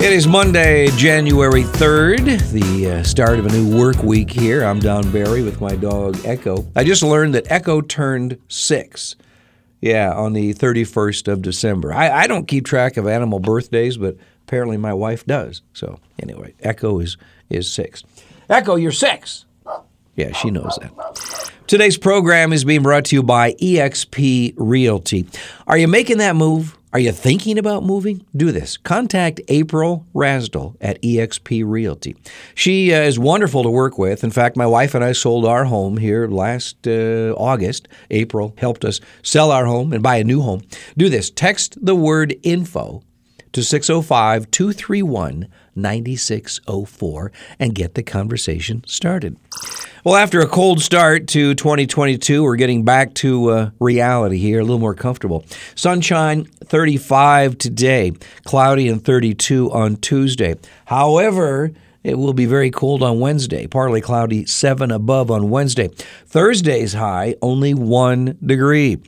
[0.00, 4.62] It is Monday, January 3rd, the uh, start of a new work week here.
[4.62, 6.64] I'm Don Barry with my dog Echo.
[6.76, 9.16] I just learned that Echo turned six.
[9.80, 11.92] Yeah, on the 31st of December.
[11.92, 14.16] I, I don't keep track of animal birthdays, but
[14.46, 15.62] apparently my wife does.
[15.72, 17.16] So, anyway, Echo is,
[17.50, 18.04] is six.
[18.48, 19.46] Echo, you're six.
[20.14, 21.52] Yeah, she knows that.
[21.66, 25.26] Today's program is being brought to you by eXp Realty.
[25.66, 26.77] Are you making that move?
[26.90, 28.24] Are you thinking about moving?
[28.34, 28.78] Do this.
[28.78, 32.16] Contact April Rasdell at eXp Realty.
[32.54, 34.24] She uh, is wonderful to work with.
[34.24, 37.88] In fact, my wife and I sold our home here last uh, August.
[38.10, 40.62] April helped us sell our home and buy a new home.
[40.96, 41.30] Do this.
[41.30, 43.02] Text the word info
[43.52, 49.36] to 605 231 9604 and get the conversation started.
[50.04, 54.62] Well, after a cold start to 2022, we're getting back to uh, reality here, a
[54.62, 55.44] little more comfortable.
[55.74, 58.12] Sunshine 35 today,
[58.44, 60.54] cloudy and 32 on Tuesday.
[60.84, 61.72] However,
[62.04, 65.88] it will be very cold on Wednesday, partly cloudy, 7 above on Wednesday.
[66.26, 68.98] Thursday's high, only 1 degree.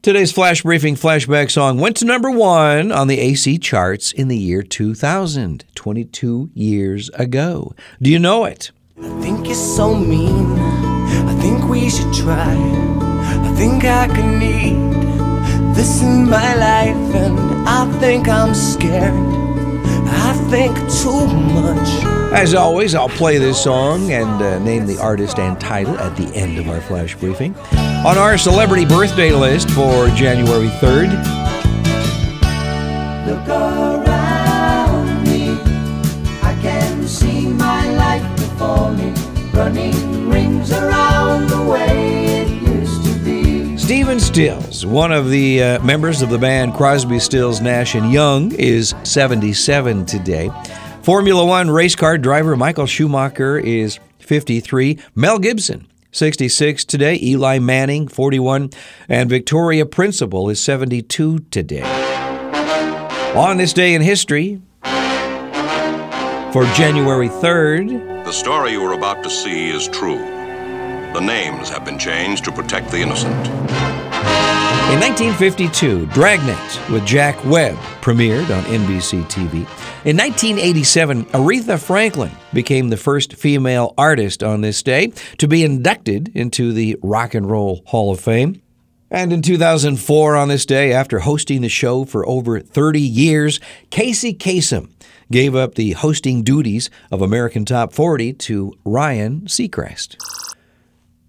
[0.00, 4.36] Today's flash briefing flashback song went to number one on the AC charts in the
[4.36, 7.74] year 2000, 22 years ago.
[8.00, 8.70] Do you know it?
[9.02, 10.56] I think you're so mean.
[10.56, 12.54] I think we should try.
[12.54, 14.76] I think I could need
[15.74, 19.12] this in my life, and I think I'm scared.
[20.06, 22.04] I think too much.
[22.32, 26.32] As always, I'll play this song and uh, name the artist and title at the
[26.36, 27.56] end of our flash briefing.
[28.06, 31.43] On our celebrity birthday list for January 3rd,
[44.34, 48.92] Stills, one of the uh, members of the band Crosby, Stills, Nash and Young, is
[49.04, 50.50] 77 today.
[51.04, 54.98] Formula One race car driver Michael Schumacher is 53.
[55.14, 57.16] Mel Gibson, 66 today.
[57.22, 58.70] Eli Manning, 41.
[59.08, 61.84] And Victoria Principal is 72 today.
[63.36, 64.60] On this day in history,
[66.52, 70.18] for January 3rd, The story you are about to see is true.
[70.18, 73.93] The names have been changed to protect the innocent.
[74.92, 79.54] In 1952, Dragnet with Jack Webb premiered on NBC TV.
[80.04, 85.08] In 1987, Aretha Franklin became the first female artist on this day
[85.38, 88.60] to be inducted into the Rock and Roll Hall of Fame.
[89.10, 94.34] And in 2004, on this day, after hosting the show for over 30 years, Casey
[94.34, 94.90] Kasem
[95.32, 100.43] gave up the hosting duties of American Top 40 to Ryan Seacrest.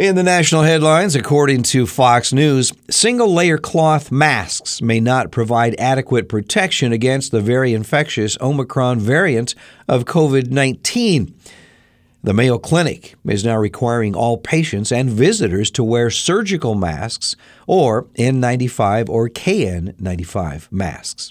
[0.00, 5.78] In the national headlines, according to Fox News, single layer cloth masks may not provide
[5.78, 9.54] adequate protection against the very infectious Omicron variant
[9.86, 11.34] of COVID 19.
[12.24, 18.04] The Mayo Clinic is now requiring all patients and visitors to wear surgical masks or
[18.14, 21.30] N95 or KN95 masks.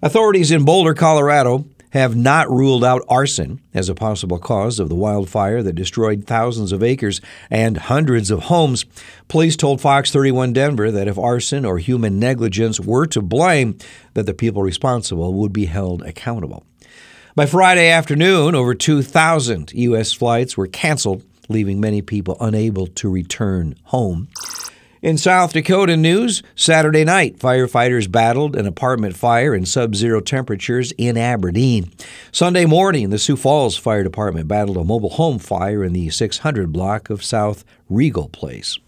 [0.00, 4.94] Authorities in Boulder, Colorado, have not ruled out arson as a possible cause of the
[4.94, 7.20] wildfire that destroyed thousands of acres
[7.50, 8.84] and hundreds of homes.
[9.28, 13.76] Police told Fox 31 Denver that if arson or human negligence were to blame,
[14.14, 16.64] that the people responsible would be held accountable.
[17.36, 20.12] By Friday afternoon, over 2,000 U.S.
[20.12, 24.28] flights were canceled, leaving many people unable to return home.
[25.02, 30.92] In South Dakota news, Saturday night, firefighters battled an apartment fire in sub zero temperatures
[30.98, 31.90] in Aberdeen.
[32.32, 36.70] Sunday morning, the Sioux Falls Fire Department battled a mobile home fire in the 600
[36.70, 38.78] block of South Regal Place.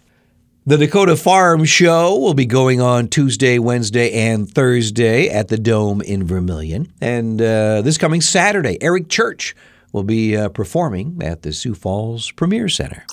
[0.66, 6.02] The Dakota Farm Show will be going on Tuesday, Wednesday, and Thursday at the Dome
[6.02, 6.92] in Vermillion.
[7.00, 9.56] And uh, this coming Saturday, Eric Church
[9.92, 13.06] will be uh, performing at the Sioux Falls Premier Center.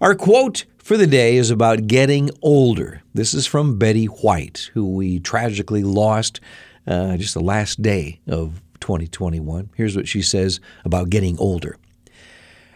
[0.00, 3.02] Our quote for the day is about getting older.
[3.14, 6.40] This is from Betty White, who we tragically lost
[6.86, 9.70] uh, just the last day of 2021.
[9.74, 11.78] Here's what she says about getting older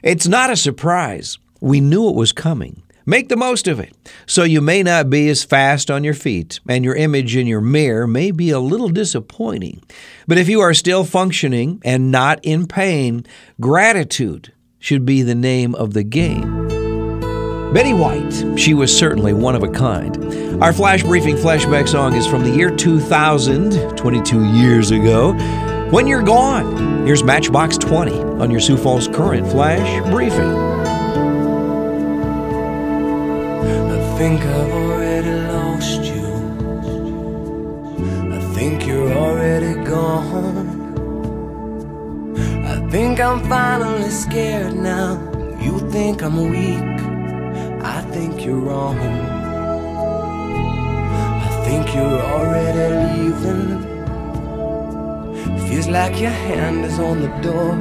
[0.02, 1.38] It's not a surprise.
[1.60, 2.82] We knew it was coming.
[3.05, 3.94] Make the most of it.
[4.26, 7.61] So you may not be as fast on your feet, and your image in your
[7.61, 9.82] mirror may be a little disappointing.
[10.26, 13.26] But if you are still functioning and not in pain,
[13.61, 16.77] gratitude should be the name of the game.
[17.73, 20.62] Betty White, she was certainly one of a kind.
[20.62, 25.35] Our flash briefing flashback song is from the year 2000, 22 years ago.
[25.91, 30.56] When You're Gone, here's Matchbox 20 on your Sioux Falls Current Flash Briefing.
[33.91, 36.26] I think I've already lost you.
[38.32, 40.79] I think you're already gone.
[42.64, 45.21] I think I'm finally scared now.
[45.61, 47.07] You think I'm weak.
[47.82, 48.98] I think you're wrong.
[51.46, 53.78] I think you're already leaving.
[55.69, 57.75] Feels like your hand is on the door.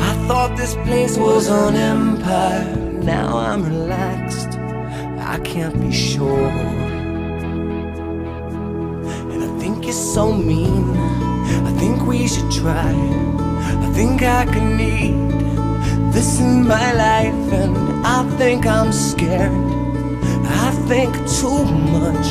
[0.00, 2.76] I thought this place was an empire.
[3.02, 4.58] Now I'm relaxed.
[5.18, 6.48] I can't be sure.
[9.32, 10.96] And I think you're so mean.
[11.66, 12.92] I think we should try.
[13.84, 15.30] I think I can need
[16.12, 17.76] this in my life, and
[18.06, 19.52] I think I'm scared.
[20.64, 21.64] I think too
[21.96, 22.28] much.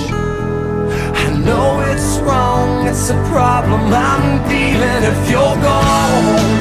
[1.23, 5.03] I know it's wrong, it's a problem I'm dealing.
[5.13, 6.51] If you're gone,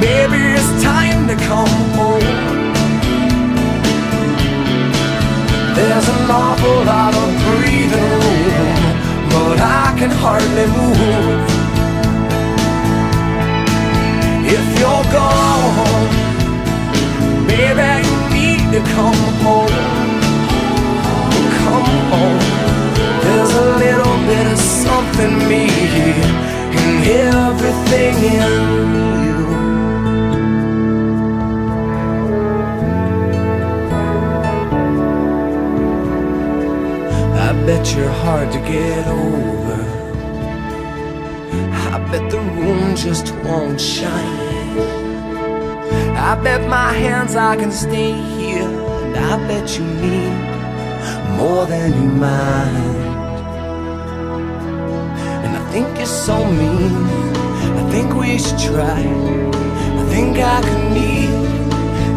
[0.00, 2.62] maybe it's time to come home.
[5.76, 7.71] There's an awful lot of breathing
[25.02, 25.64] something me
[26.84, 28.52] in everything in
[29.26, 29.40] you.
[37.46, 39.80] I bet you're hard to get over.
[41.94, 44.78] I bet the room just won't shine.
[46.16, 48.68] I bet my hands I can stay here,
[49.04, 50.32] and I bet you need
[51.36, 52.91] more than you mind.
[55.72, 56.92] Think you're so mean.
[57.80, 59.00] I think we should try.
[59.00, 61.30] I think I could need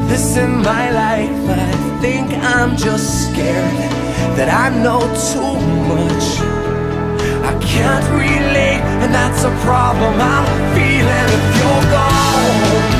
[0.09, 1.31] this in my life.
[1.47, 3.77] I think I'm just scared
[4.35, 4.99] that I know
[5.31, 5.55] too
[5.87, 6.25] much.
[7.49, 12.94] I can't relate, and that's a problem I'm feeling if you're gone.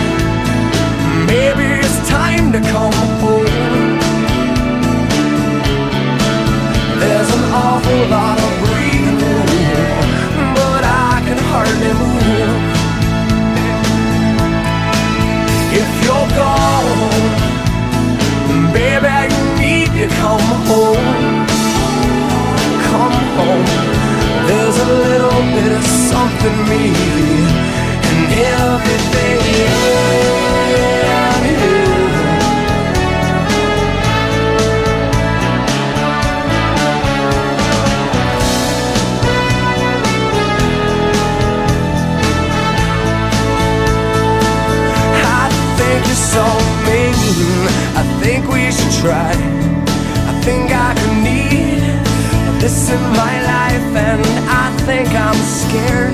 [52.65, 56.13] This in my life and I think I'm scared.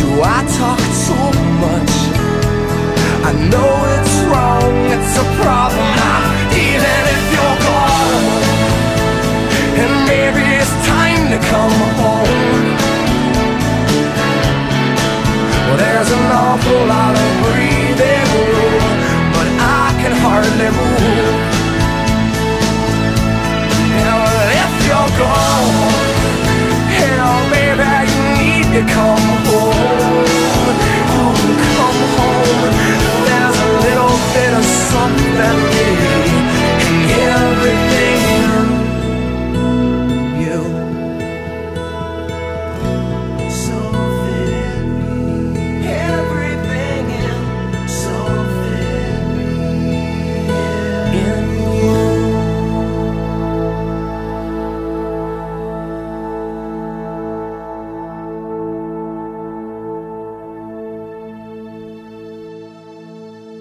[0.00, 1.28] Do I talk too
[1.60, 1.94] much?
[3.28, 6.22] I know it's wrong, it's a problem now
[6.56, 8.24] Even if you're gone.
[9.82, 12.61] And maybe it's time to come home.